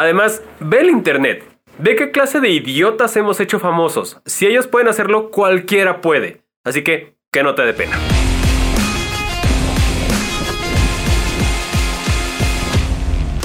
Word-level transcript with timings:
Además, 0.00 0.42
ve 0.60 0.80
el 0.80 0.88
internet. 0.88 1.44
Ve 1.76 1.94
qué 1.94 2.10
clase 2.10 2.40
de 2.40 2.48
idiotas 2.48 3.14
hemos 3.18 3.38
hecho 3.38 3.60
famosos. 3.60 4.18
Si 4.24 4.46
ellos 4.46 4.66
pueden 4.66 4.88
hacerlo, 4.88 5.30
cualquiera 5.30 6.00
puede. 6.00 6.40
Así 6.64 6.82
que, 6.82 7.18
que 7.30 7.42
no 7.42 7.54
te 7.54 7.66
dé 7.66 7.74
pena. 7.74 7.98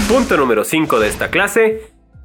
Punto 0.07 0.37
número 0.37 0.63
5 0.63 0.97
de 1.01 1.09
esta 1.09 1.29
clase. 1.29 1.81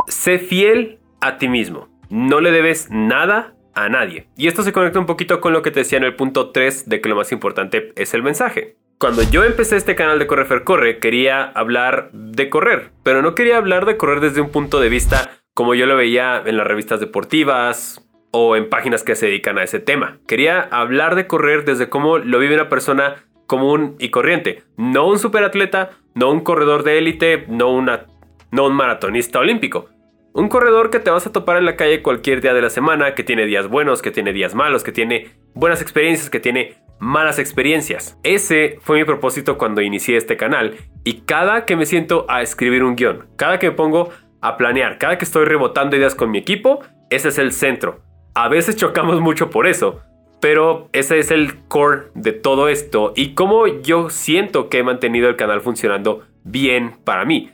Sé 0.07 0.39
fiel 0.39 1.01
a 1.21 1.39
ti 1.39 1.49
mismo. 1.49 1.89
No 2.09 2.41
le 2.41 2.53
debes 2.53 2.87
nada 2.89 3.57
a 3.75 3.89
nadie. 3.89 4.29
Y 4.37 4.47
esto 4.47 4.63
se 4.63 4.73
conecta 4.73 5.01
un 5.01 5.07
poquito 5.07 5.41
con 5.41 5.53
lo 5.53 5.63
que 5.63 5.73
te 5.73 5.81
decía 5.81 5.99
en 5.99 6.05
el 6.05 6.15
punto 6.15 6.51
3 6.51 6.89
de 6.89 7.01
que 7.01 7.09
lo 7.09 7.17
más 7.17 7.33
importante 7.33 7.93
es 7.97 8.15
el 8.15 8.23
mensaje. 8.23 8.77
Cuando 9.01 9.23
yo 9.23 9.45
empecé 9.45 9.77
este 9.77 9.97
canal 9.97 10.19
de 10.19 10.27
Correfer 10.27 10.63
Corre, 10.63 10.99
quería 10.99 11.43
hablar 11.43 12.11
de 12.13 12.51
correr, 12.51 12.91
pero 13.03 13.23
no 13.23 13.35
quería 13.35 13.57
hablar 13.57 13.87
de 13.87 13.97
correr 13.97 14.21
desde 14.21 14.43
un 14.43 14.51
punto 14.51 14.79
de 14.79 14.91
vista 14.91 15.31
como 15.55 15.75
yo 15.75 15.87
lo 15.87 15.97
veía 15.97 16.43
en 16.45 16.59
las 16.59 16.67
revistas 16.67 17.01
deportivas 17.01 18.07
o 18.31 18.57
en 18.57 18.69
páginas 18.69 19.03
que 19.03 19.17
se 19.17 19.25
dedican 19.25 19.57
a 19.57 19.63
ese 19.63 19.81
tema. 19.81 20.19
Quería 20.29 20.61
hablar 20.61 21.15
de 21.15 21.27
correr 21.27 21.65
desde 21.65 21.89
cómo 21.89 22.19
lo 22.19 22.39
vive 22.39 22.57
una 22.57 22.69
persona 22.69 23.25
común 23.47 23.97
y 23.99 24.11
corriente, 24.11 24.65
no 24.77 25.09
un 25.09 25.19
superatleta, 25.19 25.93
no 26.15 26.31
un 26.31 26.41
corredor 26.41 26.83
de 26.83 26.99
élite, 26.99 27.47
no, 27.49 27.73
una, 27.73 28.05
no 28.51 28.67
un 28.67 28.75
maratonista 28.75 29.39
olímpico. 29.39 29.89
Un 30.35 30.51
corredor 30.51 30.91
que 30.91 31.01
te 31.01 31.11
vas 31.11 31.27
a 31.27 31.33
topar 31.33 31.57
en 31.57 31.65
la 31.65 31.77
calle 31.77 32.03
cualquier 32.03 32.43
día 32.43 32.53
de 32.53 32.61
la 32.61 32.69
semana, 32.69 33.15
que 33.15 33.25
tiene 33.25 33.47
días 33.47 33.67
buenos, 33.67 34.03
que 34.03 34.11
tiene 34.11 34.35
días 34.35 34.55
malos, 34.55 34.85
que 34.85 34.93
tiene 34.93 35.31
buenas 35.55 35.81
experiencias, 35.81 36.29
que 36.29 36.39
tiene 36.39 36.77
malas 37.01 37.39
experiencias. 37.39 38.19
Ese 38.23 38.79
fue 38.83 38.99
mi 38.99 39.05
propósito 39.05 39.59
cuando 39.59 39.81
inicié 39.81 40.17
este 40.17 40.37
canal 40.37 40.77
y 41.03 41.23
cada 41.23 41.65
que 41.65 41.75
me 41.75 41.87
siento 41.87 42.27
a 42.29 42.43
escribir 42.43 42.85
un 42.85 42.95
guion, 42.95 43.27
cada 43.37 43.59
que 43.59 43.71
me 43.71 43.77
pongo 43.77 44.11
a 44.41 44.57
planear, 44.57 44.99
cada 44.99 45.19
que 45.19 45.25
estoy 45.25 45.47
rebotando 45.47 45.97
ideas 45.97 46.15
con 46.15 46.31
mi 46.31 46.39
equipo, 46.39 46.81
ese 47.09 47.29
es 47.29 47.39
el 47.39 47.53
centro. 47.53 48.03
A 48.35 48.49
veces 48.49 48.77
chocamos 48.77 49.21
mucho 49.21 49.51
por 49.51 49.67
eso, 49.67 50.01
pero 50.41 50.89
ese 50.93 51.19
es 51.19 51.31
el 51.31 51.65
core 51.67 52.09
de 52.15 52.33
todo 52.33 52.69
esto 52.69 53.13
y 53.17 53.35
cómo 53.35 53.67
yo 53.67 54.11
siento 54.11 54.69
que 54.69 54.79
he 54.79 54.83
mantenido 54.83 55.29
el 55.29 55.37
canal 55.37 55.61
funcionando 55.61 56.23
bien 56.45 56.97
para 57.05 57.25
mí. 57.25 57.51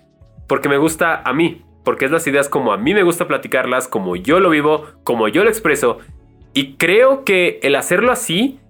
Porque 0.48 0.68
me 0.68 0.76
gusta 0.76 1.22
a 1.24 1.32
mí, 1.32 1.64
porque 1.84 2.04
es 2.04 2.10
las 2.10 2.26
ideas 2.26 2.48
como 2.48 2.72
a 2.72 2.76
mí 2.76 2.94
me 2.94 3.02
gusta 3.02 3.26
platicarlas, 3.26 3.88
como 3.88 4.16
yo 4.16 4.38
lo 4.40 4.50
vivo, 4.50 4.86
como 5.02 5.28
yo 5.28 5.44
lo 5.44 5.50
expreso. 5.50 5.98
Y 6.52 6.74
creo 6.74 7.24
que 7.24 7.58
el 7.62 7.74
hacerlo 7.74 8.12
así 8.12 8.60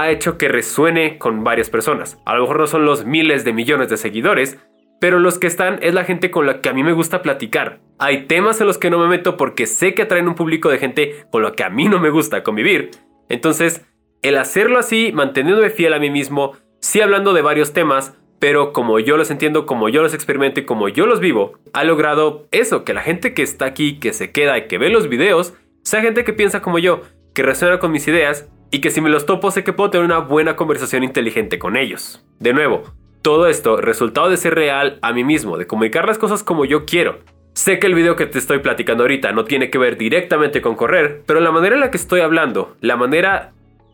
ha 0.00 0.10
hecho 0.10 0.38
que 0.38 0.48
resuene 0.48 1.18
con 1.18 1.44
varias 1.44 1.68
personas. 1.68 2.18
A 2.24 2.34
lo 2.34 2.42
mejor 2.42 2.60
no 2.60 2.66
son 2.66 2.86
los 2.86 3.04
miles 3.04 3.44
de 3.44 3.52
millones 3.52 3.90
de 3.90 3.98
seguidores, 3.98 4.58
pero 5.00 5.18
los 5.18 5.38
que 5.38 5.46
están 5.46 5.78
es 5.82 5.92
la 5.92 6.04
gente 6.04 6.30
con 6.30 6.46
la 6.46 6.62
que 6.62 6.70
a 6.70 6.72
mí 6.72 6.82
me 6.82 6.94
gusta 6.94 7.20
platicar. 7.20 7.80
Hay 7.98 8.26
temas 8.26 8.58
en 8.60 8.68
los 8.68 8.78
que 8.78 8.88
no 8.88 8.98
me 8.98 9.08
meto 9.08 9.36
porque 9.36 9.66
sé 9.66 9.94
que 9.94 10.02
atraen 10.02 10.28
un 10.28 10.34
público 10.34 10.70
de 10.70 10.78
gente 10.78 11.26
con 11.30 11.42
lo 11.42 11.52
que 11.52 11.64
a 11.64 11.68
mí 11.68 11.88
no 11.88 11.98
me 11.98 12.08
gusta 12.08 12.42
convivir. 12.42 12.90
Entonces, 13.28 13.84
el 14.22 14.38
hacerlo 14.38 14.78
así, 14.78 15.10
manteniéndome 15.12 15.68
fiel 15.68 15.92
a 15.92 15.98
mí 15.98 16.10
mismo, 16.10 16.56
sí 16.80 17.02
hablando 17.02 17.34
de 17.34 17.42
varios 17.42 17.74
temas, 17.74 18.16
pero 18.38 18.72
como 18.72 18.98
yo 18.98 19.18
los 19.18 19.30
entiendo, 19.30 19.66
como 19.66 19.90
yo 19.90 20.02
los 20.02 20.14
experimento 20.14 20.60
y 20.60 20.64
como 20.64 20.88
yo 20.88 21.06
los 21.06 21.20
vivo, 21.20 21.58
ha 21.74 21.84
logrado 21.84 22.48
eso, 22.50 22.84
que 22.84 22.94
la 22.94 23.02
gente 23.02 23.34
que 23.34 23.42
está 23.42 23.66
aquí, 23.66 23.98
que 23.98 24.14
se 24.14 24.32
queda 24.32 24.56
y 24.56 24.68
que 24.68 24.78
ve 24.78 24.88
los 24.88 25.08
videos, 25.08 25.52
sea 25.82 26.00
gente 26.00 26.24
que 26.24 26.32
piensa 26.32 26.62
como 26.62 26.78
yo, 26.78 27.02
que 27.34 27.42
resuena 27.42 27.78
con 27.78 27.92
mis 27.92 28.08
ideas 28.08 28.48
y 28.72 28.80
que 28.80 28.90
si 28.90 29.00
me 29.00 29.10
los 29.10 29.26
topo 29.26 29.50
sé 29.50 29.62
que 29.62 29.74
puedo 29.74 29.90
tener 29.90 30.06
una 30.06 30.18
buena 30.18 30.56
conversación 30.56 31.04
inteligente 31.04 31.58
con 31.58 31.76
ellos. 31.76 32.24
De 32.40 32.54
nuevo, 32.54 32.82
todo 33.20 33.46
esto, 33.46 33.76
resultado 33.76 34.30
de 34.30 34.38
ser 34.38 34.54
real 34.54 34.98
a 35.02 35.12
mí 35.12 35.24
mismo, 35.24 35.58
de 35.58 35.66
comunicar 35.66 36.06
las 36.06 36.18
cosas 36.18 36.42
como 36.42 36.64
yo 36.64 36.86
quiero. 36.86 37.20
Sé 37.52 37.78
que 37.78 37.86
el 37.86 37.94
video 37.94 38.16
que 38.16 38.24
te 38.24 38.38
estoy 38.38 38.60
platicando 38.60 39.04
ahorita 39.04 39.30
no 39.32 39.44
tiene 39.44 39.68
que 39.68 39.76
ver 39.76 39.98
directamente 39.98 40.62
con 40.62 40.74
correr, 40.74 41.22
pero 41.26 41.40
la 41.40 41.52
manera 41.52 41.74
en 41.74 41.82
la 41.82 41.90
que 41.90 41.98
estoy 41.98 42.22
hablando, 42.22 42.74
la 42.80 42.96
manera 42.96 43.52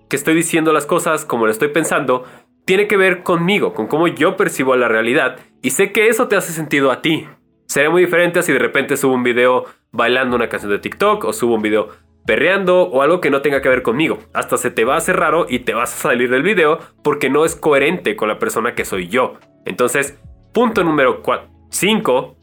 que 0.08 0.14
estoy 0.14 0.36
diciendo 0.36 0.72
las 0.72 0.86
cosas 0.86 1.24
como 1.24 1.46
lo 1.46 1.52
estoy 1.52 1.68
pensando, 1.68 2.24
tiene 2.64 2.86
que 2.86 2.96
ver 2.96 3.24
conmigo, 3.24 3.74
con 3.74 3.88
cómo 3.88 4.06
yo 4.06 4.36
percibo 4.36 4.76
la 4.76 4.86
realidad 4.86 5.40
y 5.60 5.70
sé 5.70 5.90
que 5.90 6.06
eso 6.06 6.28
te 6.28 6.36
hace 6.36 6.52
sentido 6.52 6.92
a 6.92 7.02
ti. 7.02 7.26
Sería 7.66 7.90
muy 7.90 8.02
diferente 8.02 8.42
si 8.42 8.52
de 8.52 8.60
repente 8.60 8.96
subo 8.96 9.14
un 9.14 9.24
video 9.24 9.64
bailando 9.90 10.36
una 10.36 10.48
canción 10.48 10.70
de 10.70 10.78
TikTok 10.78 11.24
o 11.24 11.32
subo 11.32 11.56
un 11.56 11.62
video 11.62 11.88
perreando 12.28 12.82
o 12.82 13.00
algo 13.00 13.22
que 13.22 13.30
no 13.30 13.40
tenga 13.40 13.62
que 13.62 13.70
ver 13.70 13.80
conmigo. 13.80 14.18
Hasta 14.34 14.58
se 14.58 14.70
te 14.70 14.84
va 14.84 14.96
a 14.96 14.98
hacer 14.98 15.16
raro 15.16 15.46
y 15.48 15.60
te 15.60 15.72
vas 15.72 15.94
a 15.94 15.96
salir 16.10 16.28
del 16.28 16.42
video 16.42 16.78
porque 17.02 17.30
no 17.30 17.46
es 17.46 17.56
coherente 17.56 18.16
con 18.16 18.28
la 18.28 18.38
persona 18.38 18.74
que 18.74 18.84
soy 18.84 19.08
yo. 19.08 19.38
Entonces, 19.64 20.18
punto 20.52 20.84
número 20.84 21.22
5, 21.70 22.36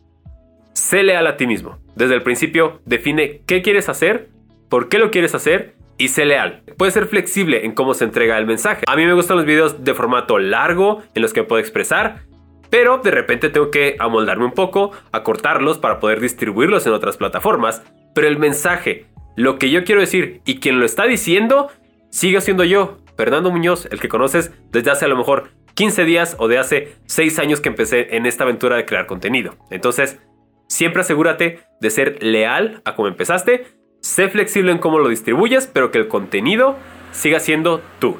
sé 0.73 1.03
leal 1.03 1.27
a 1.27 1.37
ti 1.37 1.45
mismo. 1.45 1.77
Desde 1.95 2.15
el 2.15 2.23
principio, 2.23 2.81
define 2.85 3.41
qué 3.45 3.61
quieres 3.61 3.87
hacer, 3.87 4.29
por 4.69 4.89
qué 4.89 4.97
lo 4.97 5.11
quieres 5.11 5.35
hacer 5.35 5.75
y 5.99 6.07
sé 6.07 6.25
leal. 6.25 6.63
Puede 6.79 6.91
ser 6.91 7.05
flexible 7.05 7.63
en 7.63 7.73
cómo 7.73 7.93
se 7.93 8.05
entrega 8.05 8.39
el 8.39 8.47
mensaje. 8.47 8.85
A 8.87 8.95
mí 8.95 9.05
me 9.05 9.13
gustan 9.13 9.37
los 9.37 9.45
videos 9.45 9.83
de 9.83 9.93
formato 9.93 10.39
largo 10.39 11.03
en 11.13 11.21
los 11.21 11.31
que 11.31 11.43
puedo 11.43 11.59
expresar, 11.59 12.23
pero 12.71 12.97
de 12.97 13.11
repente 13.11 13.49
tengo 13.49 13.69
que 13.69 13.97
amoldarme 13.99 14.45
un 14.45 14.53
poco, 14.53 14.93
acortarlos 15.11 15.77
para 15.77 15.99
poder 15.99 16.21
distribuirlos 16.21 16.87
en 16.87 16.93
otras 16.93 17.17
plataformas. 17.17 17.83
Pero 18.15 18.27
el 18.27 18.39
mensaje, 18.39 19.05
lo 19.35 19.57
que 19.57 19.69
yo 19.69 19.83
quiero 19.83 20.01
decir 20.01 20.41
y 20.45 20.59
quien 20.59 20.79
lo 20.79 20.85
está 20.85 21.05
diciendo, 21.05 21.69
sigue 22.09 22.41
siendo 22.41 22.63
yo, 22.63 22.97
Fernando 23.17 23.51
Muñoz, 23.51 23.87
el 23.91 23.99
que 23.99 24.09
conoces 24.09 24.51
desde 24.71 24.91
hace 24.91 25.05
a 25.05 25.09
lo 25.09 25.17
mejor 25.17 25.49
15 25.73 26.05
días 26.05 26.35
o 26.39 26.47
de 26.47 26.57
hace 26.57 26.95
6 27.05 27.39
años 27.39 27.61
que 27.61 27.69
empecé 27.69 28.15
en 28.15 28.25
esta 28.25 28.43
aventura 28.43 28.77
de 28.77 28.85
crear 28.85 29.07
contenido. 29.07 29.55
Entonces, 29.71 30.19
siempre 30.67 31.01
asegúrate 31.01 31.59
de 31.81 31.89
ser 31.89 32.23
leal 32.23 32.81
a 32.85 32.95
cómo 32.95 33.07
empezaste 33.07 33.65
Sé 34.05 34.29
flexible 34.29 34.71
en 34.71 34.77
cómo 34.77 34.99
lo 34.99 35.09
distribuyes, 35.09 35.65
pero 35.65 35.89
que 35.89 35.97
el 35.97 36.07
contenido 36.07 36.75
siga 37.11 37.39
siendo 37.39 37.81
tú. 37.97 38.17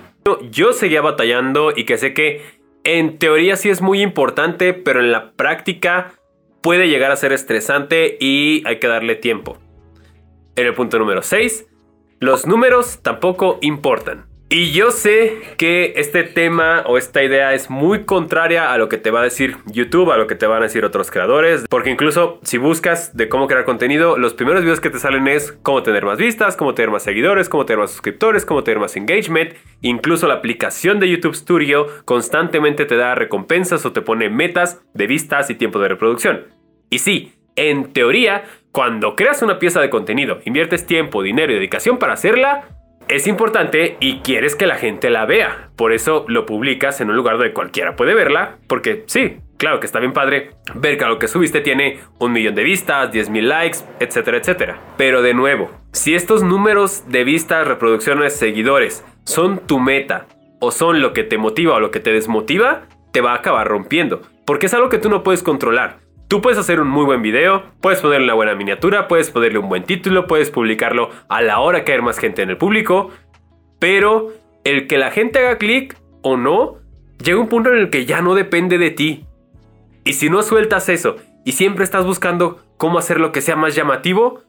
Yo 0.49 0.73
seguía 0.73 1.01
batallando 1.01 1.71
y 1.75 1.83
que 1.83 1.99
sé 1.99 2.11
que 2.11 2.41
en 2.83 3.19
teoría 3.19 3.55
sí 3.55 3.69
es 3.69 3.83
muy 3.83 4.01
importante, 4.01 4.73
pero 4.73 4.99
en 4.99 5.11
la 5.11 5.33
práctica 5.33 6.15
puede 6.63 6.89
llegar 6.89 7.11
a 7.11 7.15
ser 7.15 7.33
estresante 7.33 8.17
y 8.19 8.63
hay 8.65 8.79
que 8.79 8.87
darle 8.87 9.13
tiempo. 9.13 9.59
En 10.57 10.65
el 10.65 10.73
punto 10.73 10.97
número 10.97 11.21
6, 11.21 11.67
los 12.19 12.47
números 12.47 12.99
tampoco 13.01 13.59
importan. 13.61 14.25
Y 14.47 14.71
yo 14.71 14.91
sé 14.91 15.41
que 15.57 15.93
este 15.97 16.23
tema 16.23 16.83
o 16.85 16.97
esta 16.97 17.23
idea 17.23 17.53
es 17.53 17.69
muy 17.69 18.05
contraria 18.05 18.71
a 18.71 18.77
lo 18.77 18.87
que 18.87 18.97
te 18.97 19.11
va 19.11 19.19
a 19.19 19.23
decir 19.23 19.57
YouTube, 19.65 20.11
a 20.11 20.17
lo 20.17 20.27
que 20.27 20.35
te 20.35 20.45
van 20.45 20.59
a 20.59 20.65
decir 20.67 20.85
otros 20.85 21.11
creadores, 21.11 21.65
porque 21.67 21.89
incluso 21.89 22.39
si 22.43 22.57
buscas 22.57 23.17
de 23.17 23.27
cómo 23.27 23.47
crear 23.47 23.65
contenido, 23.65 24.17
los 24.17 24.33
primeros 24.33 24.61
videos 24.61 24.79
que 24.79 24.91
te 24.91 24.99
salen 24.99 25.27
es 25.27 25.51
cómo 25.51 25.83
tener 25.83 26.05
más 26.05 26.19
vistas, 26.19 26.55
cómo 26.55 26.73
tener 26.73 26.89
más 26.89 27.03
seguidores, 27.03 27.49
cómo 27.49 27.65
tener 27.65 27.79
más 27.79 27.91
suscriptores, 27.91 28.45
cómo 28.45 28.63
tener 28.63 28.79
más 28.79 28.95
engagement, 28.95 29.55
incluso 29.81 30.25
la 30.27 30.35
aplicación 30.35 31.01
de 31.01 31.09
YouTube 31.09 31.35
Studio 31.35 31.87
constantemente 32.05 32.85
te 32.85 32.95
da 32.95 33.13
recompensas 33.13 33.85
o 33.85 33.91
te 33.91 34.01
pone 34.01 34.29
metas 34.29 34.79
de 34.93 35.07
vistas 35.07 35.49
y 35.49 35.55
tiempo 35.55 35.79
de 35.79 35.89
reproducción. 35.89 36.45
Y 36.89 36.99
sí, 36.99 37.33
en 37.55 37.93
teoría, 37.93 38.43
cuando 38.71 39.15
creas 39.15 39.41
una 39.41 39.59
pieza 39.59 39.79
de 39.81 39.89
contenido, 39.89 40.39
inviertes 40.45 40.85
tiempo, 40.85 41.23
dinero 41.23 41.51
y 41.51 41.55
dedicación 41.55 41.97
para 41.97 42.13
hacerla, 42.13 42.67
es 43.07 43.27
importante 43.27 43.97
y 43.99 44.19
quieres 44.19 44.55
que 44.55 44.65
la 44.65 44.75
gente 44.75 45.09
la 45.09 45.25
vea. 45.25 45.69
Por 45.75 45.93
eso 45.93 46.25
lo 46.27 46.45
publicas 46.45 47.01
en 47.01 47.09
un 47.09 47.15
lugar 47.15 47.37
donde 47.37 47.53
cualquiera 47.53 47.95
puede 47.95 48.15
verla. 48.15 48.57
Porque 48.67 49.03
sí, 49.05 49.37
claro 49.57 49.79
que 49.79 49.85
está 49.85 49.99
bien 49.99 50.13
padre 50.13 50.51
ver 50.73 50.97
que 50.97 51.05
lo 51.05 51.19
que 51.19 51.27
subiste 51.27 51.61
tiene 51.61 51.99
un 52.19 52.31
millón 52.31 52.55
de 52.55 52.63
vistas, 52.63 53.11
10 53.11 53.29
mil 53.29 53.47
likes, 53.47 53.79
etcétera, 53.99 54.37
etcétera. 54.37 54.81
Pero 54.97 55.21
de 55.21 55.35
nuevo, 55.35 55.71
si 55.91 56.15
estos 56.15 56.41
números 56.41 57.03
de 57.07 57.23
vistas, 57.23 57.67
reproducciones, 57.67 58.35
seguidores 58.35 59.05
son 59.23 59.59
tu 59.59 59.79
meta 59.79 60.25
o 60.59 60.71
son 60.71 61.01
lo 61.01 61.13
que 61.13 61.23
te 61.23 61.37
motiva 61.37 61.75
o 61.75 61.79
lo 61.79 61.91
que 61.91 61.99
te 61.99 62.11
desmotiva, 62.11 62.87
te 63.11 63.21
va 63.21 63.33
a 63.33 63.35
acabar 63.35 63.67
rompiendo. 63.67 64.23
Porque 64.45 64.65
es 64.65 64.73
algo 64.73 64.89
que 64.89 64.97
tú 64.97 65.09
no 65.09 65.23
puedes 65.23 65.43
controlar. 65.43 66.04
Tú 66.27 66.41
puedes 66.41 66.57
hacer 66.57 66.79
un 66.79 66.87
muy 66.87 67.05
buen 67.05 67.21
video, 67.21 67.63
puedes 67.81 67.99
ponerle 67.99 68.25
una 68.25 68.33
buena 68.33 68.55
miniatura, 68.55 69.07
puedes 69.07 69.29
ponerle 69.29 69.59
un 69.59 69.69
buen 69.69 69.83
título, 69.83 70.25
puedes 70.25 70.49
publicarlo 70.49 71.11
a 71.29 71.41
la 71.41 71.59
hora 71.59 71.83
que 71.83 71.93
haya 71.93 72.01
más 72.01 72.17
gente 72.17 72.41
en 72.41 72.49
el 72.49 72.57
público, 72.57 73.11
pero 73.79 74.33
el 74.63 74.87
que 74.87 74.97
la 74.97 75.11
gente 75.11 75.39
haga 75.39 75.59
clic 75.59 75.95
o 76.23 76.35
no, 76.35 76.77
llega 77.23 77.39
un 77.39 77.47
punto 77.47 77.71
en 77.71 77.77
el 77.77 77.89
que 77.91 78.05
ya 78.05 78.21
no 78.21 78.33
depende 78.33 78.79
de 78.79 78.89
ti. 78.89 79.25
Y 80.03 80.13
si 80.13 80.29
no 80.29 80.41
sueltas 80.41 80.89
eso 80.89 81.17
y 81.45 81.51
siempre 81.51 81.83
estás 81.83 82.05
buscando 82.05 82.65
cómo 82.77 82.97
hacer 82.97 83.19
lo 83.19 83.31
que 83.31 83.41
sea 83.41 83.55
más 83.55 83.75
llamativo, 83.75 84.41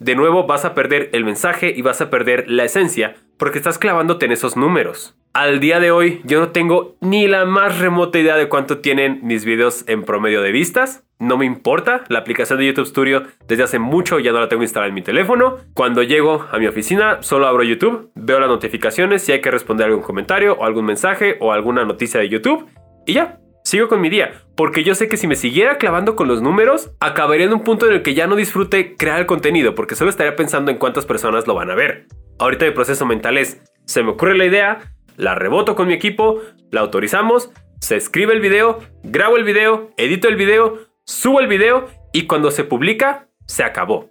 de 0.00 0.16
nuevo 0.16 0.46
vas 0.46 0.64
a 0.64 0.74
perder 0.74 1.10
el 1.12 1.24
mensaje 1.24 1.72
y 1.76 1.82
vas 1.82 2.00
a 2.00 2.10
perder 2.10 2.50
la 2.50 2.64
esencia 2.64 3.14
porque 3.36 3.58
estás 3.58 3.78
clavándote 3.78 4.26
en 4.26 4.32
esos 4.32 4.56
números. 4.56 5.16
Al 5.32 5.60
día 5.60 5.78
de 5.78 5.92
hoy 5.92 6.20
yo 6.24 6.40
no 6.40 6.48
tengo 6.48 6.96
ni 7.00 7.28
la 7.28 7.44
más 7.44 7.78
remota 7.78 8.18
idea 8.18 8.36
de 8.36 8.48
cuánto 8.48 8.78
tienen 8.78 9.20
mis 9.22 9.44
videos 9.44 9.84
en 9.86 10.02
promedio 10.02 10.42
de 10.42 10.50
vistas. 10.50 11.04
No 11.18 11.36
me 11.36 11.44
importa, 11.44 12.04
la 12.08 12.18
aplicación 12.18 12.58
de 12.58 12.66
YouTube 12.66 12.86
Studio 12.86 13.24
desde 13.46 13.62
hace 13.62 13.78
mucho 13.78 14.18
ya 14.18 14.32
no 14.32 14.40
la 14.40 14.48
tengo 14.48 14.62
instalada 14.62 14.88
en 14.88 14.94
mi 14.94 15.02
teléfono. 15.02 15.58
Cuando 15.74 16.02
llego 16.02 16.46
a 16.50 16.58
mi 16.58 16.66
oficina 16.66 17.22
solo 17.22 17.46
abro 17.46 17.62
YouTube, 17.62 18.10
veo 18.14 18.40
las 18.40 18.48
notificaciones 18.48 19.22
si 19.22 19.32
hay 19.32 19.42
que 19.42 19.50
responder 19.50 19.86
algún 19.86 20.02
comentario 20.02 20.54
o 20.54 20.64
algún 20.64 20.86
mensaje 20.86 21.36
o 21.40 21.52
alguna 21.52 21.84
noticia 21.84 22.20
de 22.20 22.30
YouTube 22.30 22.66
y 23.06 23.12
ya. 23.14 23.38
Sigo 23.70 23.86
con 23.86 24.00
mi 24.00 24.08
día, 24.08 24.42
porque 24.56 24.82
yo 24.82 24.96
sé 24.96 25.08
que 25.08 25.16
si 25.16 25.28
me 25.28 25.36
siguiera 25.36 25.78
clavando 25.78 26.16
con 26.16 26.26
los 26.26 26.42
números, 26.42 26.90
acabaría 26.98 27.46
en 27.46 27.52
un 27.52 27.62
punto 27.62 27.86
en 27.86 27.92
el 27.92 28.02
que 28.02 28.14
ya 28.14 28.26
no 28.26 28.34
disfrute 28.34 28.96
crear 28.96 29.20
el 29.20 29.26
contenido, 29.26 29.76
porque 29.76 29.94
solo 29.94 30.10
estaría 30.10 30.34
pensando 30.34 30.72
en 30.72 30.76
cuántas 30.76 31.06
personas 31.06 31.46
lo 31.46 31.54
van 31.54 31.70
a 31.70 31.76
ver. 31.76 32.08
Ahorita 32.40 32.66
mi 32.66 32.72
proceso 32.72 33.06
mental 33.06 33.38
es, 33.38 33.62
se 33.84 34.02
me 34.02 34.10
ocurre 34.10 34.36
la 34.36 34.44
idea, 34.44 34.92
la 35.16 35.36
reboto 35.36 35.76
con 35.76 35.86
mi 35.86 35.94
equipo, 35.94 36.40
la 36.72 36.80
autorizamos, 36.80 37.52
se 37.80 37.94
escribe 37.94 38.32
el 38.32 38.40
video, 38.40 38.80
grabo 39.04 39.36
el 39.36 39.44
video, 39.44 39.90
edito 39.96 40.26
el 40.26 40.34
video, 40.34 40.80
subo 41.04 41.38
el 41.38 41.46
video 41.46 41.86
y 42.12 42.26
cuando 42.26 42.50
se 42.50 42.64
publica, 42.64 43.28
se 43.46 43.62
acabó. 43.62 44.10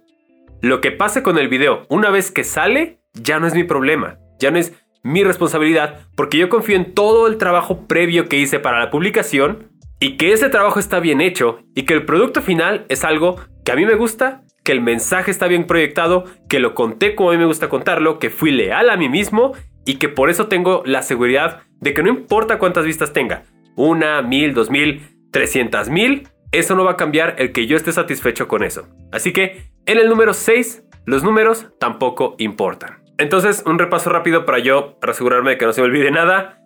Lo 0.62 0.80
que 0.80 0.90
pase 0.90 1.22
con 1.22 1.36
el 1.36 1.48
video 1.48 1.84
una 1.90 2.08
vez 2.08 2.30
que 2.30 2.44
sale, 2.44 3.02
ya 3.12 3.38
no 3.38 3.46
es 3.46 3.54
mi 3.54 3.64
problema, 3.64 4.16
ya 4.38 4.50
no 4.50 4.58
es 4.58 4.72
mi 5.02 5.24
responsabilidad, 5.24 6.00
porque 6.14 6.38
yo 6.38 6.48
confío 6.48 6.76
en 6.76 6.94
todo 6.94 7.26
el 7.26 7.38
trabajo 7.38 7.86
previo 7.86 8.28
que 8.28 8.38
hice 8.38 8.58
para 8.58 8.78
la 8.78 8.90
publicación 8.90 9.70
y 9.98 10.16
que 10.16 10.32
ese 10.32 10.48
trabajo 10.48 10.78
está 10.78 11.00
bien 11.00 11.20
hecho 11.20 11.60
y 11.74 11.82
que 11.82 11.94
el 11.94 12.04
producto 12.04 12.42
final 12.42 12.86
es 12.88 13.04
algo 13.04 13.36
que 13.64 13.72
a 13.72 13.76
mí 13.76 13.86
me 13.86 13.94
gusta, 13.94 14.42
que 14.64 14.72
el 14.72 14.80
mensaje 14.80 15.30
está 15.30 15.46
bien 15.46 15.66
proyectado, 15.66 16.24
que 16.48 16.60
lo 16.60 16.74
conté 16.74 17.14
como 17.14 17.30
a 17.30 17.32
mí 17.32 17.38
me 17.38 17.46
gusta 17.46 17.68
contarlo, 17.68 18.18
que 18.18 18.30
fui 18.30 18.50
leal 18.50 18.90
a 18.90 18.96
mí 18.96 19.08
mismo 19.08 19.52
y 19.84 19.96
que 19.96 20.08
por 20.08 20.30
eso 20.30 20.48
tengo 20.48 20.82
la 20.84 21.02
seguridad 21.02 21.62
de 21.80 21.94
que 21.94 22.02
no 22.02 22.08
importa 22.08 22.58
cuántas 22.58 22.84
vistas 22.84 23.12
tenga, 23.12 23.44
una, 23.76 24.22
mil, 24.22 24.54
dos 24.54 24.70
mil, 24.70 25.02
trescientas 25.30 25.88
mil, 25.88 26.28
eso 26.52 26.74
no 26.74 26.84
va 26.84 26.92
a 26.92 26.96
cambiar 26.96 27.36
el 27.38 27.52
que 27.52 27.66
yo 27.66 27.76
esté 27.76 27.92
satisfecho 27.92 28.48
con 28.48 28.62
eso. 28.62 28.88
Así 29.12 29.32
que 29.32 29.70
en 29.86 29.98
el 29.98 30.08
número 30.08 30.34
6, 30.34 30.84
los 31.06 31.22
números 31.22 31.68
tampoco 31.78 32.34
importan. 32.38 32.99
Entonces, 33.20 33.62
un 33.66 33.78
repaso 33.78 34.08
rápido 34.08 34.46
para 34.46 34.60
yo 34.60 34.98
asegurarme 35.02 35.50
de 35.50 35.58
que 35.58 35.66
no 35.66 35.74
se 35.74 35.82
me 35.82 35.88
olvide 35.88 36.10
nada. 36.10 36.58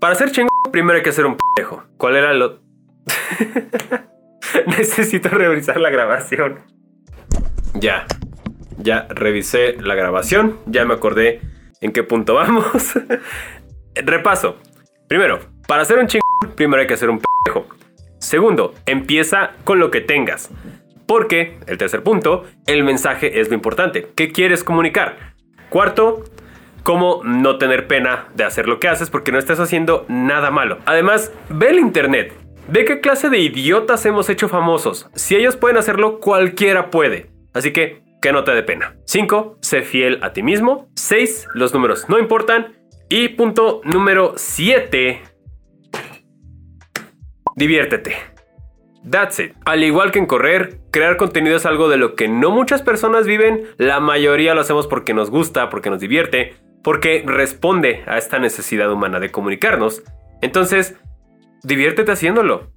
Para 0.00 0.16
ser 0.16 0.32
chingón, 0.32 0.50
primero 0.72 0.96
hay 0.96 1.04
que 1.04 1.12
ser 1.12 1.24
un 1.24 1.36
pendejo. 1.36 1.84
¿Cuál 1.98 2.16
era 2.16 2.34
lo...? 2.34 2.58
Necesito 4.66 5.28
revisar 5.28 5.78
la 5.78 5.88
grabación. 5.88 6.58
Ya. 7.74 8.06
Ya 8.78 9.06
revisé 9.08 9.76
la 9.80 9.94
grabación. 9.94 10.58
Ya 10.66 10.84
me 10.84 10.94
acordé 10.94 11.42
en 11.80 11.92
qué 11.92 12.02
punto 12.02 12.34
vamos. 12.34 12.74
Repaso. 13.94 14.56
Primero, 15.06 15.38
para 15.68 15.84
ser 15.84 16.00
un 16.00 16.08
chingón, 16.08 16.56
primero 16.56 16.82
hay 16.82 16.88
que 16.88 16.96
ser 16.96 17.08
un 17.08 17.20
pendejo. 17.20 17.68
Segundo, 18.18 18.74
empieza 18.84 19.52
con 19.62 19.78
lo 19.78 19.92
que 19.92 20.00
tengas. 20.00 20.50
Porque, 21.06 21.60
el 21.68 21.78
tercer 21.78 22.02
punto, 22.02 22.46
el 22.66 22.82
mensaje 22.82 23.40
es 23.40 23.48
lo 23.48 23.54
importante. 23.54 24.08
¿Qué 24.16 24.32
quieres 24.32 24.64
comunicar? 24.64 25.30
Cuarto, 25.70 26.24
cómo 26.82 27.22
no 27.24 27.56
tener 27.56 27.86
pena 27.86 28.26
de 28.34 28.42
hacer 28.42 28.66
lo 28.66 28.80
que 28.80 28.88
haces 28.88 29.08
porque 29.08 29.30
no 29.30 29.38
estás 29.38 29.60
haciendo 29.60 30.04
nada 30.08 30.50
malo. 30.50 30.78
Además, 30.84 31.32
ve 31.48 31.70
el 31.70 31.78
internet. 31.78 32.34
Ve 32.66 32.84
qué 32.84 33.00
clase 33.00 33.30
de 33.30 33.38
idiotas 33.38 34.04
hemos 34.04 34.28
hecho 34.28 34.48
famosos. 34.48 35.08
Si 35.14 35.36
ellos 35.36 35.56
pueden 35.56 35.76
hacerlo, 35.76 36.18
cualquiera 36.18 36.90
puede. 36.90 37.30
Así 37.54 37.72
que, 37.72 38.02
que 38.20 38.32
no 38.32 38.42
te 38.42 38.50
dé 38.50 38.64
pena. 38.64 38.96
5. 39.06 39.58
Sé 39.60 39.82
fiel 39.82 40.18
a 40.22 40.32
ti 40.32 40.42
mismo. 40.42 40.88
6. 40.96 41.48
Los 41.54 41.72
números 41.72 42.06
no 42.08 42.18
importan. 42.18 42.74
Y 43.08 43.28
punto 43.28 43.80
número 43.84 44.34
7. 44.36 45.22
Diviértete. 47.54 48.16
That's 49.08 49.38
it. 49.38 49.52
Al 49.64 49.82
igual 49.82 50.10
que 50.10 50.18
en 50.18 50.26
correr, 50.26 50.80
crear 50.90 51.16
contenido 51.16 51.56
es 51.56 51.66
algo 51.66 51.88
de 51.88 51.96
lo 51.96 52.14
que 52.14 52.28
no 52.28 52.50
muchas 52.50 52.82
personas 52.82 53.26
viven. 53.26 53.64
La 53.78 54.00
mayoría 54.00 54.54
lo 54.54 54.60
hacemos 54.60 54.86
porque 54.86 55.14
nos 55.14 55.30
gusta, 55.30 55.70
porque 55.70 55.90
nos 55.90 56.00
divierte, 56.00 56.54
porque 56.82 57.22
responde 57.26 58.02
a 58.06 58.18
esta 58.18 58.38
necesidad 58.38 58.92
humana 58.92 59.20
de 59.20 59.30
comunicarnos. 59.30 60.02
Entonces, 60.42 60.96
diviértete 61.62 62.12
haciéndolo. 62.12 62.72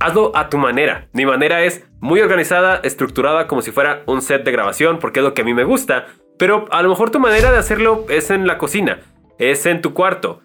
Hazlo 0.00 0.32
a 0.36 0.48
tu 0.48 0.58
manera. 0.58 1.08
Mi 1.12 1.26
manera 1.26 1.62
es 1.64 1.84
muy 2.00 2.20
organizada, 2.20 2.80
estructurada 2.82 3.46
como 3.46 3.62
si 3.62 3.72
fuera 3.72 4.02
un 4.06 4.22
set 4.22 4.44
de 4.44 4.52
grabación, 4.52 4.98
porque 4.98 5.20
es 5.20 5.24
lo 5.24 5.34
que 5.34 5.42
a 5.42 5.44
mí 5.44 5.54
me 5.54 5.64
gusta. 5.64 6.06
Pero 6.38 6.66
a 6.70 6.82
lo 6.82 6.88
mejor 6.88 7.10
tu 7.10 7.18
manera 7.18 7.50
de 7.50 7.58
hacerlo 7.58 8.06
es 8.08 8.30
en 8.30 8.46
la 8.46 8.58
cocina, 8.58 9.00
es 9.38 9.66
en 9.66 9.80
tu 9.80 9.92
cuarto, 9.92 10.42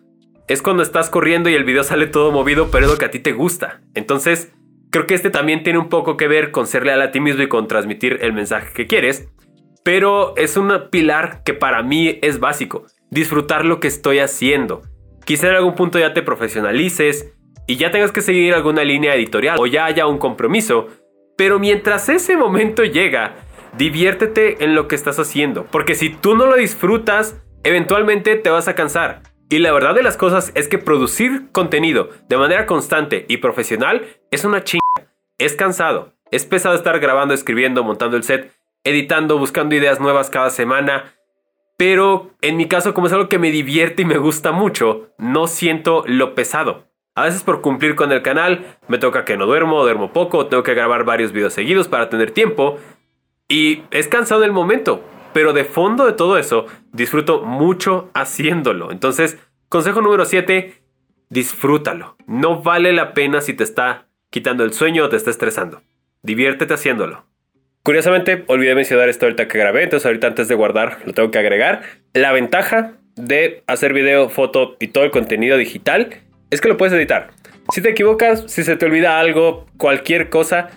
es 0.48 0.62
cuando 0.62 0.84
estás 0.84 1.10
corriendo 1.10 1.50
y 1.50 1.54
el 1.54 1.64
video 1.64 1.84
sale 1.84 2.08
todo 2.08 2.32
movido, 2.32 2.70
pero 2.72 2.86
es 2.86 2.92
lo 2.92 2.98
que 2.98 3.06
a 3.06 3.12
ti 3.12 3.20
te 3.20 3.32
gusta. 3.32 3.82
Entonces, 3.94 4.52
creo 4.94 5.08
que 5.08 5.16
este 5.16 5.32
también 5.32 5.64
tiene 5.64 5.80
un 5.80 5.90
poco 5.90 6.18
que 6.18 6.28
ver 6.28 6.52
con 6.52 6.68
ser 6.68 6.86
leal 6.86 7.02
a 7.02 7.10
ti 7.10 7.20
mismo 7.20 7.42
y 7.42 7.50
con 7.50 7.68
transmitir 7.68 8.20
el 8.22 8.32
mensaje 8.32 8.72
que 8.76 8.86
quieres. 8.86 9.28
Pero 9.84 10.36
es 10.38 10.56
un 10.56 10.72
pilar 10.92 11.42
que 11.44 11.56
para 11.56 11.82
mí 11.82 12.20
es 12.22 12.40
básico. 12.40 12.86
Disfrutar 13.10 13.66
lo 13.66 13.80
que 13.80 13.88
estoy 13.88 14.20
haciendo. 14.20 14.84
Quizá 15.26 15.50
en 15.50 15.56
algún 15.56 15.74
punto 15.74 15.98
ya 15.98 16.14
te 16.14 16.22
profesionalices 16.22 17.34
y 17.66 17.78
ya 17.78 17.90
tengas 17.90 18.12
que 18.12 18.22
seguir 18.22 18.54
alguna 18.54 18.84
línea 18.84 19.16
editorial 19.16 19.58
o 19.60 19.66
ya 19.66 19.86
haya 19.86 20.06
un 20.06 20.20
compromiso. 20.20 20.88
Pero 21.38 21.58
mientras 21.58 22.08
ese 22.08 22.38
momento 22.38 22.84
llega, 22.84 23.34
diviértete 23.76 24.64
en 24.64 24.76
lo 24.76 24.88
que 24.88 24.94
estás 24.94 25.18
haciendo. 25.18 25.66
Porque 25.72 25.96
si 25.96 26.12
tú 26.12 26.36
no 26.36 26.46
lo 26.46 26.56
disfrutas, 26.56 27.42
eventualmente 27.64 28.36
te 28.36 28.52
vas 28.52 28.68
a 28.68 28.76
cansar. 28.76 29.24
Y 29.50 29.60
la 29.60 29.72
verdad 29.72 29.94
de 29.94 30.04
las 30.04 30.18
cosas 30.18 30.52
es 30.56 30.68
que 30.68 30.78
producir 30.78 31.52
contenido 31.52 32.10
de 32.28 32.38
manera 32.38 32.66
constante 32.66 33.26
y 33.28 33.38
profesional 33.38 34.06
es 34.32 34.46
una 34.46 34.64
chinga. 34.64 34.82
Es 35.38 35.56
cansado. 35.56 36.14
Es 36.32 36.46
pesado 36.46 36.76
estar 36.76 37.00
grabando, 37.00 37.34
escribiendo, 37.34 37.84
montando 37.84 38.18
el 38.18 38.24
set, 38.24 38.52
editando, 38.84 39.38
buscando 39.38 39.76
ideas 39.76 40.00
nuevas 40.00 40.30
cada 40.30 40.50
semana. 40.50 41.14
Pero 41.78 42.32
en 42.42 42.58
mi 42.58 42.68
caso, 42.68 42.94
como 42.94 43.08
es 43.08 43.14
algo 43.14 43.30
que 43.30 43.40
me 43.40 43.52
divierte 43.52 44.04
y 44.04 44.06
me 44.06 44.18
gusta 44.18 44.52
mucho, 44.52 45.10
no 45.18 45.48
siento 45.48 46.04
lo 46.08 46.34
pesado. 46.34 46.88
A 47.16 47.26
veces 47.26 47.44
por 47.44 47.62
cumplir 47.62 47.96
con 47.96 48.12
el 48.12 48.24
canal, 48.24 48.78
me 48.88 48.98
toca 48.98 49.26
que 49.26 49.38
no 49.38 49.46
duermo, 49.46 49.84
duermo 49.84 50.12
poco, 50.14 50.48
tengo 50.48 50.64
que 50.64 50.74
grabar 50.74 51.04
varios 51.04 51.32
videos 51.32 51.54
seguidos 51.54 51.88
para 51.88 52.10
tener 52.10 52.32
tiempo. 52.32 52.80
Y 53.48 53.84
es 53.92 54.08
cansado 54.08 54.44
el 54.44 54.52
momento, 54.52 55.04
pero 55.34 55.54
de 55.54 55.66
fondo 55.66 56.06
de 56.06 56.14
todo 56.14 56.38
eso, 56.38 56.66
disfruto 56.92 57.42
mucho 57.42 58.10
haciéndolo. 58.14 58.92
Entonces, 58.92 59.38
consejo 59.70 60.02
número 60.02 60.26
7, 60.26 60.74
disfrútalo. 61.30 62.16
No 62.28 62.62
vale 62.62 62.94
la 62.94 63.14
pena 63.14 63.42
si 63.42 63.54
te 63.54 63.64
está 63.64 64.08
quitando 64.30 64.64
el 64.64 64.74
sueño 64.74 65.06
o 65.06 65.10
te 65.10 65.18
está 65.18 65.30
estresando. 65.30 65.82
Diviértete 66.22 66.74
haciéndolo. 66.74 67.26
Curiosamente, 67.84 68.46
olvidé 68.48 68.76
mencionar 68.76 69.10
esto 69.10 69.26
ahorita 69.26 69.48
que 69.48 69.58
grabé, 69.58 69.84
entonces 69.84 70.06
ahorita 70.06 70.28
antes 70.28 70.48
de 70.48 70.56
guardar 70.56 71.00
lo 71.06 71.14
tengo 71.14 71.32
que 71.32 71.40
agregar. 71.40 71.82
La 72.14 72.32
ventaja 72.32 72.94
de 73.16 73.64
hacer 73.68 73.94
video, 73.94 74.30
foto 74.30 74.78
y 74.80 74.88
todo 74.88 75.04
el 75.04 75.12
contenido 75.12 75.58
digital 75.58 76.22
es 76.50 76.62
que 76.62 76.70
lo 76.70 76.78
puedes 76.78 76.94
editar. 76.94 77.32
Si 77.74 77.82
te 77.82 77.90
equivocas, 77.90 78.46
si 78.48 78.64
se 78.64 78.78
te 78.78 78.86
olvida 78.86 79.20
algo, 79.20 79.66
cualquier 79.78 80.30
cosa, 80.30 80.70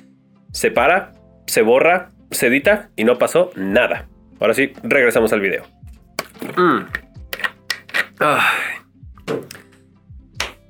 se 0.53 0.71
para, 0.71 1.13
se 1.47 1.63
borra, 1.63 2.11
se 2.31 2.49
edita 2.49 2.91
y 2.97 3.05
no 3.05 3.19
pasó 3.19 3.51
nada. 3.55 4.09
Ahora 4.41 4.55
sí, 4.55 4.73
regresamos 4.83 5.33
al 5.33 5.41
video. 5.41 5.65
Mm. 6.57 6.81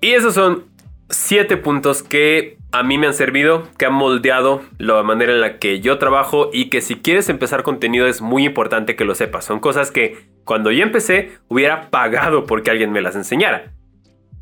Y 0.01 0.13
esos 0.13 0.35
son 0.35 0.65
siete 1.09 1.57
puntos 1.57 2.03
que 2.03 2.59
a 2.73 2.83
mí 2.83 2.99
me 2.99 3.07
han 3.07 3.15
servido, 3.15 3.69
que 3.79 3.87
han 3.87 3.95
moldeado 3.95 4.63
la 4.79 5.03
manera 5.03 5.33
en 5.33 5.41
la 5.41 5.59
que 5.59 5.81
yo 5.81 5.99
trabajo 5.99 6.51
y 6.53 6.69
que 6.69 6.81
si 6.81 6.97
quieres 6.97 7.29
empezar 7.29 7.63
contenido 7.63 8.07
es 8.07 8.21
muy 8.21 8.45
importante 8.45 8.97
que 8.97 9.05
lo 9.05 9.15
sepas. 9.15 9.45
Son 9.45 9.61
cosas 9.61 9.91
que 9.91 10.29
cuando 10.45 10.71
yo 10.71 10.83
empecé 10.83 11.33
hubiera 11.49 11.91
pagado 11.91 12.45
porque 12.45 12.71
alguien 12.71 12.93
me 12.93 13.01
las 13.01 13.17
enseñara. 13.17 13.73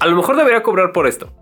A 0.00 0.06
lo 0.06 0.16
mejor 0.16 0.36
debería 0.36 0.62
cobrar 0.62 0.92
por 0.92 1.06
esto, 1.06 1.32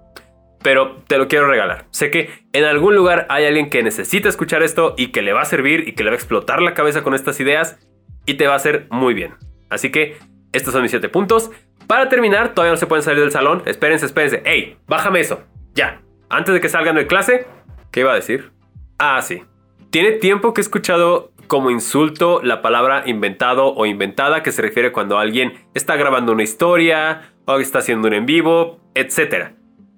pero 0.63 1.03
te 1.07 1.19
lo 1.19 1.29
quiero 1.29 1.47
regalar. 1.49 1.87
Sé 1.91 2.11
que 2.11 2.31
en 2.53 2.65
algún 2.65 2.95
lugar 2.95 3.27
hay 3.29 3.47
alguien 3.47 3.71
que 3.71 3.83
necesita 3.83 4.29
escuchar 4.29 4.63
esto 4.63 4.95
y 4.97 5.09
que 5.09 5.23
le 5.23 5.33
va 5.33 5.43
a 5.43 5.47
servir 5.47 5.89
y 5.89 5.93
que 5.93 6.05
le 6.05 6.11
va 6.11 6.15
a 6.15 6.19
explotar 6.19 6.63
la 6.63 6.75
cabeza 6.75 7.03
con 7.03 7.15
estas 7.15 7.41
ideas 7.41 7.79
y 8.27 8.35
te 8.35 8.47
va 8.47 8.55
a 8.55 8.57
hacer 8.57 8.87
muy 8.91 9.15
bien. 9.15 9.35
Así 9.71 9.91
que 9.91 10.17
estos 10.53 10.73
son 10.73 10.83
mis 10.83 10.91
7 10.91 11.09
puntos. 11.09 11.51
Para 11.87 12.09
terminar, 12.09 12.55
todavía 12.55 12.73
no 12.73 12.77
se 12.77 12.87
pueden 12.87 13.03
salir 13.03 13.21
del 13.21 13.33
salón. 13.33 13.63
Espérense, 13.67 14.07
espérense. 14.07 14.43
¡Ey! 14.45 14.77
Bájame 14.87 15.21
eso. 15.21 15.43
Ya. 15.75 16.01
Antes 16.29 16.55
de 16.55 16.61
que 16.61 16.69
salgan 16.69 16.97
de 16.97 17.07
clase. 17.07 17.47
¿Qué 17.91 18.01
iba 18.01 18.13
a 18.13 18.17
decir? 18.17 18.53
Ah, 18.99 19.21
sí. 19.23 19.43
Tiene 19.91 20.13
tiempo 20.13 20.55
que 20.55 20.61
he 20.61 20.63
escuchado 20.63 21.33
como 21.49 21.71
insulto 21.71 22.41
la 22.43 22.63
palabra 22.63 23.03
inventado 23.07 23.75
o 23.75 23.85
inventada 23.85 24.43
que 24.43 24.53
se 24.53 24.63
refiere 24.63 24.93
cuando 24.93 25.19
alguien 25.19 25.53
está 25.75 25.97
grabando 25.97 26.33
una 26.33 26.45
historia 26.45 27.33
o 27.45 27.59
está 27.59 27.81
haciendo 27.81 28.09
un 28.09 28.15
en 28.15 28.25
vivo, 28.25 28.81
etc. 28.95 29.53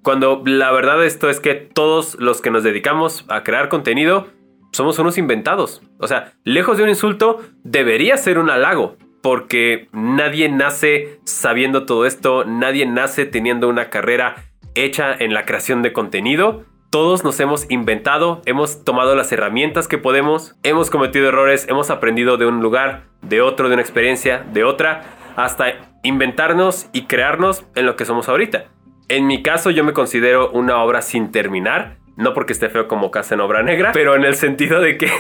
Cuando 0.04 0.42
la 0.44 0.70
verdad 0.70 1.02
esto 1.02 1.30
es 1.30 1.40
que 1.40 1.54
todos 1.54 2.16
los 2.20 2.42
que 2.42 2.50
nos 2.50 2.62
dedicamos 2.62 3.24
a 3.30 3.42
crear 3.42 3.70
contenido 3.70 4.26
somos 4.70 4.98
unos 4.98 5.16
inventados. 5.16 5.80
O 5.98 6.06
sea, 6.06 6.34
lejos 6.44 6.76
de 6.76 6.82
un 6.82 6.90
insulto, 6.90 7.40
debería 7.62 8.18
ser 8.18 8.38
un 8.38 8.50
halago. 8.50 8.98
Porque 9.22 9.88
nadie 9.92 10.50
nace 10.50 11.20
sabiendo 11.24 11.86
todo 11.86 12.04
esto, 12.04 12.44
nadie 12.44 12.84
nace 12.84 13.24
teniendo 13.24 13.66
una 13.66 13.88
carrera 13.88 14.44
hecha 14.74 15.16
en 15.18 15.32
la 15.32 15.46
creación 15.46 15.80
de 15.80 15.94
contenido. 15.94 16.66
Todos 16.90 17.24
nos 17.24 17.40
hemos 17.40 17.64
inventado, 17.70 18.42
hemos 18.44 18.84
tomado 18.84 19.16
las 19.16 19.32
herramientas 19.32 19.88
que 19.88 19.96
podemos, 19.96 20.54
hemos 20.64 20.90
cometido 20.90 21.28
errores, 21.28 21.66
hemos 21.70 21.88
aprendido 21.88 22.36
de 22.36 22.44
un 22.44 22.60
lugar, 22.60 23.04
de 23.22 23.40
otro, 23.40 23.68
de 23.68 23.74
una 23.74 23.82
experiencia, 23.82 24.44
de 24.52 24.64
otra, 24.64 25.02
hasta 25.34 25.96
inventarnos 26.02 26.88
y 26.92 27.06
crearnos 27.06 27.64
en 27.74 27.86
lo 27.86 27.96
que 27.96 28.04
somos 28.04 28.28
ahorita. 28.28 28.66
En 29.08 29.26
mi 29.26 29.42
caso 29.42 29.70
yo 29.70 29.84
me 29.84 29.92
considero 29.92 30.50
una 30.50 30.82
obra 30.82 31.02
sin 31.02 31.30
terminar. 31.30 31.96
No 32.16 32.32
porque 32.32 32.52
esté 32.52 32.68
feo 32.68 32.86
como 32.86 33.10
casa 33.10 33.34
en 33.34 33.40
obra 33.40 33.64
negra, 33.64 33.90
pero 33.92 34.14
en 34.14 34.24
el 34.24 34.36
sentido 34.36 34.80
de 34.80 34.96
que. 34.96 35.10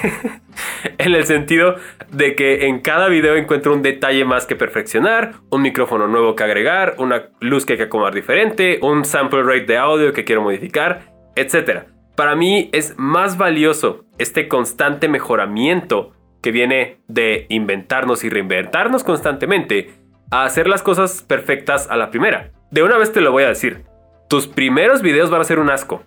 en 0.98 1.14
el 1.14 1.24
sentido 1.24 1.74
de 2.12 2.36
que 2.36 2.66
en 2.66 2.80
cada 2.80 3.08
video 3.08 3.34
encuentro 3.34 3.72
un 3.72 3.82
detalle 3.82 4.24
más 4.24 4.46
que 4.46 4.54
perfeccionar, 4.54 5.32
un 5.50 5.62
micrófono 5.62 6.06
nuevo 6.06 6.36
que 6.36 6.44
agregar, 6.44 6.94
una 6.98 7.30
luz 7.40 7.66
que 7.66 7.72
hay 7.72 7.78
que 7.78 7.84
acomodar 7.84 8.14
diferente, 8.14 8.78
un 8.80 9.04
sample 9.04 9.42
rate 9.42 9.66
de 9.66 9.76
audio 9.76 10.12
que 10.12 10.22
quiero 10.24 10.42
modificar, 10.42 11.12
etc. 11.34 11.88
Para 12.14 12.36
mí 12.36 12.70
es 12.72 12.94
más 12.96 13.36
valioso 13.36 14.04
este 14.18 14.46
constante 14.46 15.08
mejoramiento 15.08 16.12
que 16.42 16.52
viene 16.52 16.98
de 17.08 17.46
inventarnos 17.48 18.22
y 18.22 18.28
reinventarnos 18.28 19.02
constantemente 19.02 19.90
a 20.30 20.44
hacer 20.44 20.68
las 20.68 20.82
cosas 20.82 21.22
perfectas 21.22 21.90
a 21.90 21.96
la 21.96 22.10
primera. 22.10 22.53
De 22.70 22.82
una 22.82 22.98
vez 22.98 23.12
te 23.12 23.20
lo 23.20 23.32
voy 23.32 23.44
a 23.44 23.48
decir. 23.48 23.84
Tus 24.28 24.46
primeros 24.46 25.02
videos 25.02 25.30
van 25.30 25.40
a 25.40 25.44
ser 25.44 25.58
un 25.58 25.70
asco. 25.70 26.02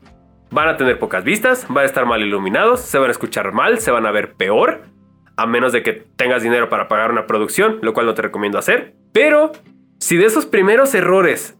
Van 0.50 0.68
a 0.68 0.78
tener 0.78 1.00
pocas 1.00 1.24
vistas, 1.24 1.66
van 1.70 1.84
a 1.84 1.86
estar 1.86 2.06
mal 2.06 2.22
iluminados, 2.22 2.82
se 2.82 2.98
van 2.98 3.10
a 3.10 3.12
escuchar 3.12 3.52
mal, 3.52 3.80
se 3.80 3.92
van 3.92 4.06
a 4.06 4.12
ver 4.12 4.34
peor, 4.34 4.84
a 5.36 5.46
menos 5.46 5.72
de 5.72 5.84
que 5.84 5.94
tengas 5.94 6.42
dinero 6.42 6.70
para 6.70 6.88
pagar 6.88 7.12
una 7.12 7.28
producción, 7.28 7.80
lo 7.82 7.94
cual 7.94 8.06
no 8.06 8.14
te 8.14 8.22
recomiendo 8.22 8.58
hacer. 8.58 8.96
Pero 9.14 9.52
si 10.00 10.18
de 10.18 10.26
esos 10.26 10.46
primeros 10.46 10.94
errores 10.96 11.58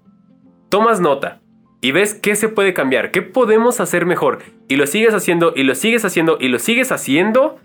tomas 0.70 1.00
nota 1.00 1.42
y 1.82 1.92
ves 1.92 2.16
qué 2.16 2.36
se 2.36 2.50
puede 2.50 2.74
cambiar, 2.74 3.12
qué 3.12 3.22
podemos 3.22 3.80
hacer 3.80 4.06
mejor, 4.06 4.40
y 4.68 4.78
lo 4.78 4.88
sigues 4.88 5.14
haciendo, 5.14 5.54
y 5.56 5.64
lo 5.64 5.76
sigues 5.76 6.04
haciendo, 6.06 6.38
y 6.40 6.48
lo 6.48 6.60
sigues 6.60 6.92
haciendo, 6.92 7.60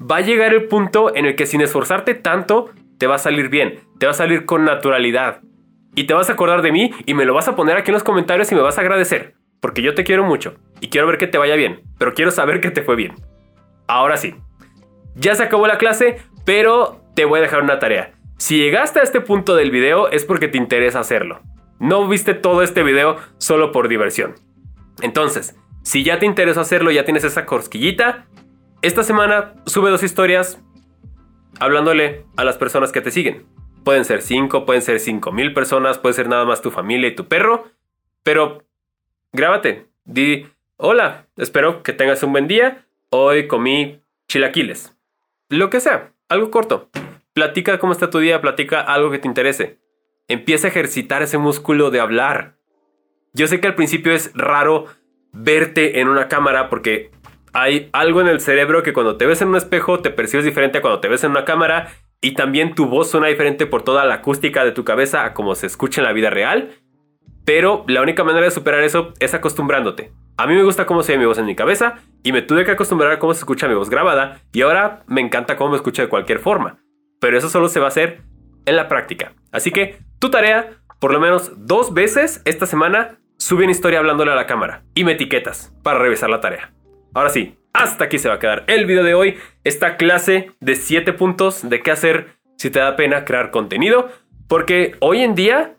va 0.00 0.16
a 0.16 0.20
llegar 0.22 0.54
el 0.54 0.64
punto 0.64 1.14
en 1.14 1.26
el 1.26 1.36
que 1.36 1.46
sin 1.46 1.60
esforzarte 1.60 2.14
tanto, 2.14 2.70
te 2.98 3.06
va 3.06 3.16
a 3.16 3.18
salir 3.18 3.48
bien, 3.48 3.80
te 3.98 4.06
va 4.06 4.12
a 4.12 4.14
salir 4.14 4.46
con 4.46 4.64
naturalidad. 4.64 5.42
Y 5.98 6.04
te 6.04 6.14
vas 6.14 6.30
a 6.30 6.34
acordar 6.34 6.62
de 6.62 6.70
mí 6.70 6.92
y 7.06 7.14
me 7.14 7.24
lo 7.24 7.34
vas 7.34 7.48
a 7.48 7.56
poner 7.56 7.76
aquí 7.76 7.90
en 7.90 7.94
los 7.94 8.04
comentarios 8.04 8.52
y 8.52 8.54
me 8.54 8.60
vas 8.60 8.78
a 8.78 8.82
agradecer. 8.82 9.34
Porque 9.60 9.82
yo 9.82 9.96
te 9.96 10.04
quiero 10.04 10.22
mucho 10.22 10.54
y 10.80 10.90
quiero 10.90 11.08
ver 11.08 11.18
que 11.18 11.26
te 11.26 11.38
vaya 11.38 11.56
bien, 11.56 11.80
pero 11.98 12.14
quiero 12.14 12.30
saber 12.30 12.60
que 12.60 12.70
te 12.70 12.82
fue 12.82 12.94
bien. 12.94 13.16
Ahora 13.88 14.16
sí, 14.16 14.36
ya 15.16 15.34
se 15.34 15.42
acabó 15.42 15.66
la 15.66 15.76
clase, 15.76 16.18
pero 16.44 17.00
te 17.16 17.24
voy 17.24 17.40
a 17.40 17.42
dejar 17.42 17.64
una 17.64 17.80
tarea. 17.80 18.12
Si 18.36 18.58
llegaste 18.58 19.00
a 19.00 19.02
este 19.02 19.20
punto 19.20 19.56
del 19.56 19.72
video 19.72 20.08
es 20.08 20.24
porque 20.24 20.46
te 20.46 20.56
interesa 20.56 21.00
hacerlo. 21.00 21.40
No 21.80 22.06
viste 22.06 22.34
todo 22.34 22.62
este 22.62 22.84
video 22.84 23.16
solo 23.38 23.72
por 23.72 23.88
diversión. 23.88 24.36
Entonces, 25.02 25.56
si 25.82 26.04
ya 26.04 26.20
te 26.20 26.26
interesa 26.26 26.60
hacerlo, 26.60 26.92
ya 26.92 27.04
tienes 27.04 27.24
esa 27.24 27.44
cosquillita, 27.44 28.28
esta 28.82 29.02
semana 29.02 29.54
sube 29.66 29.90
dos 29.90 30.04
historias 30.04 30.60
hablándole 31.58 32.24
a 32.36 32.44
las 32.44 32.56
personas 32.56 32.92
que 32.92 33.00
te 33.00 33.10
siguen. 33.10 33.57
Pueden 33.84 34.04
ser 34.04 34.22
5, 34.22 34.66
pueden 34.66 34.82
ser 34.82 35.00
5 35.00 35.32
mil 35.32 35.54
personas, 35.54 35.98
puede 35.98 36.14
ser 36.14 36.28
nada 36.28 36.44
más 36.44 36.62
tu 36.62 36.70
familia 36.70 37.08
y 37.08 37.14
tu 37.14 37.26
perro, 37.26 37.64
pero 38.22 38.64
grábate, 39.32 39.86
di, 40.04 40.46
hola, 40.76 41.26
espero 41.36 41.82
que 41.82 41.92
tengas 41.92 42.22
un 42.22 42.32
buen 42.32 42.48
día, 42.48 42.86
hoy 43.10 43.46
comí 43.46 44.02
chilaquiles. 44.28 44.96
Lo 45.48 45.70
que 45.70 45.80
sea, 45.80 46.12
algo 46.28 46.50
corto. 46.50 46.90
Platica 47.32 47.78
cómo 47.78 47.92
está 47.92 48.10
tu 48.10 48.18
día, 48.18 48.40
platica 48.40 48.80
algo 48.80 49.10
que 49.10 49.18
te 49.18 49.28
interese. 49.28 49.78
Empieza 50.26 50.66
a 50.66 50.70
ejercitar 50.70 51.22
ese 51.22 51.38
músculo 51.38 51.90
de 51.90 52.00
hablar. 52.00 52.56
Yo 53.32 53.46
sé 53.46 53.60
que 53.60 53.68
al 53.68 53.74
principio 53.74 54.12
es 54.12 54.32
raro 54.34 54.86
verte 55.32 56.00
en 56.00 56.08
una 56.08 56.28
cámara 56.28 56.68
porque 56.68 57.10
hay 57.52 57.88
algo 57.92 58.20
en 58.20 58.28
el 58.28 58.40
cerebro 58.40 58.82
que 58.82 58.92
cuando 58.92 59.16
te 59.16 59.26
ves 59.26 59.40
en 59.40 59.48
un 59.48 59.56
espejo 59.56 60.00
te 60.00 60.10
percibes 60.10 60.44
diferente 60.44 60.78
a 60.78 60.80
cuando 60.80 61.00
te 61.00 61.08
ves 61.08 61.24
en 61.24 61.30
una 61.30 61.44
cámara 61.44 61.92
y 62.20 62.32
también 62.32 62.74
tu 62.74 62.86
voz 62.86 63.10
suena 63.10 63.28
diferente 63.28 63.66
por 63.66 63.82
toda 63.82 64.04
la 64.04 64.14
acústica 64.14 64.64
de 64.64 64.72
tu 64.72 64.84
cabeza 64.84 65.24
a 65.24 65.34
como 65.34 65.54
se 65.54 65.66
escucha 65.66 66.00
en 66.00 66.06
la 66.06 66.12
vida 66.12 66.30
real. 66.30 66.70
Pero 67.44 67.84
la 67.88 68.02
única 68.02 68.24
manera 68.24 68.44
de 68.44 68.50
superar 68.50 68.82
eso 68.82 69.14
es 69.20 69.32
acostumbrándote. 69.34 70.12
A 70.36 70.46
mí 70.46 70.54
me 70.54 70.62
gusta 70.62 70.86
cómo 70.86 71.02
se 71.02 71.12
ve 71.12 71.18
mi 71.18 71.24
voz 71.24 71.38
en 71.38 71.46
mi 71.46 71.56
cabeza 71.56 71.94
y 72.22 72.32
me 72.32 72.42
tuve 72.42 72.64
que 72.64 72.72
acostumbrar 72.72 73.12
a 73.12 73.18
cómo 73.18 73.34
se 73.34 73.40
escucha 73.40 73.68
mi 73.68 73.74
voz 73.74 73.88
grabada 73.88 74.40
y 74.52 74.62
ahora 74.62 75.02
me 75.06 75.20
encanta 75.20 75.56
cómo 75.56 75.70
me 75.70 75.76
escucha 75.76 76.02
de 76.02 76.08
cualquier 76.08 76.40
forma. 76.40 76.78
Pero 77.20 77.38
eso 77.38 77.48
solo 77.48 77.68
se 77.68 77.80
va 77.80 77.86
a 77.86 77.88
hacer 77.88 78.22
en 78.66 78.76
la 78.76 78.88
práctica. 78.88 79.32
Así 79.50 79.70
que 79.70 79.98
tu 80.18 80.30
tarea, 80.30 80.74
por 81.00 81.12
lo 81.12 81.20
menos 81.20 81.52
dos 81.56 81.94
veces 81.94 82.42
esta 82.44 82.66
semana, 82.66 83.18
sube 83.38 83.64
una 83.64 83.72
historia 83.72 84.00
hablándole 84.00 84.32
a 84.32 84.36
la 84.36 84.46
cámara 84.46 84.82
y 84.94 85.04
me 85.04 85.12
etiquetas 85.12 85.74
para 85.82 85.98
revisar 85.98 86.28
la 86.28 86.40
tarea. 86.40 86.72
Ahora 87.14 87.30
sí, 87.30 87.56
hasta 87.78 88.04
aquí 88.04 88.18
se 88.18 88.28
va 88.28 88.34
a 88.34 88.38
quedar 88.38 88.64
el 88.66 88.86
video 88.86 89.04
de 89.04 89.14
hoy. 89.14 89.38
Esta 89.62 89.96
clase 89.96 90.50
de 90.60 90.74
7 90.74 91.12
puntos 91.12 91.68
de 91.68 91.80
qué 91.80 91.92
hacer 91.92 92.36
si 92.56 92.70
te 92.70 92.80
da 92.80 92.96
pena 92.96 93.24
crear 93.24 93.50
contenido. 93.50 94.10
Porque 94.48 94.96
hoy 95.00 95.22
en 95.22 95.34
día 95.34 95.76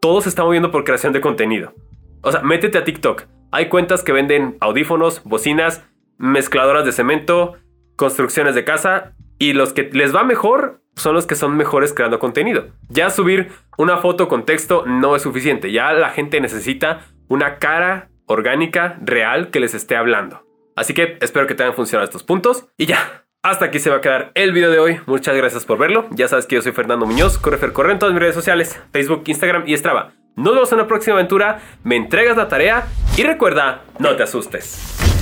todo 0.00 0.20
se 0.22 0.30
está 0.30 0.44
moviendo 0.44 0.70
por 0.70 0.84
creación 0.84 1.12
de 1.12 1.20
contenido. 1.20 1.74
O 2.22 2.32
sea, 2.32 2.40
métete 2.40 2.78
a 2.78 2.84
TikTok. 2.84 3.24
Hay 3.50 3.68
cuentas 3.68 4.02
que 4.02 4.12
venden 4.12 4.56
audífonos, 4.60 5.22
bocinas, 5.24 5.84
mezcladoras 6.16 6.86
de 6.86 6.92
cemento, 6.92 7.58
construcciones 7.96 8.54
de 8.54 8.64
casa. 8.64 9.12
Y 9.38 9.52
los 9.52 9.74
que 9.74 9.90
les 9.92 10.14
va 10.14 10.24
mejor 10.24 10.80
son 10.96 11.14
los 11.14 11.26
que 11.26 11.34
son 11.34 11.56
mejores 11.56 11.92
creando 11.92 12.18
contenido. 12.18 12.68
Ya 12.88 13.10
subir 13.10 13.50
una 13.76 13.98
foto 13.98 14.26
con 14.28 14.46
texto 14.46 14.84
no 14.86 15.16
es 15.16 15.22
suficiente. 15.22 15.70
Ya 15.70 15.92
la 15.92 16.10
gente 16.10 16.40
necesita 16.40 17.00
una 17.28 17.58
cara 17.58 18.08
orgánica, 18.26 18.96
real, 19.02 19.50
que 19.50 19.60
les 19.60 19.74
esté 19.74 19.96
hablando. 19.96 20.51
Así 20.76 20.94
que 20.94 21.18
espero 21.20 21.46
que 21.46 21.54
te 21.54 21.62
hayan 21.62 21.74
funcionado 21.74 22.04
estos 22.04 22.22
puntos. 22.22 22.66
Y 22.76 22.86
ya, 22.86 23.24
hasta 23.42 23.66
aquí 23.66 23.78
se 23.78 23.90
va 23.90 23.96
a 23.96 24.00
quedar 24.00 24.32
el 24.34 24.52
video 24.52 24.70
de 24.70 24.78
hoy. 24.78 25.00
Muchas 25.06 25.36
gracias 25.36 25.64
por 25.64 25.78
verlo. 25.78 26.06
Ya 26.10 26.28
sabes 26.28 26.46
que 26.46 26.54
yo 26.56 26.62
soy 26.62 26.72
Fernando 26.72 27.06
Muñoz, 27.06 27.38
Correfer 27.38 27.72
Corre 27.72 27.92
en 27.92 27.98
todas 27.98 28.12
mis 28.12 28.20
redes 28.22 28.34
sociales, 28.34 28.80
Facebook, 28.92 29.24
Instagram 29.26 29.64
y 29.66 29.76
Strava. 29.76 30.12
Nos 30.36 30.54
vemos 30.54 30.72
en 30.72 30.78
una 30.78 30.88
próxima 30.88 31.14
aventura, 31.16 31.60
me 31.84 31.96
entregas 31.96 32.36
la 32.36 32.48
tarea 32.48 32.86
y 33.16 33.22
recuerda, 33.22 33.82
no 33.98 34.16
te 34.16 34.22
asustes. 34.22 35.21